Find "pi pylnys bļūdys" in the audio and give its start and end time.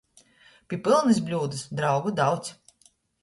0.71-1.61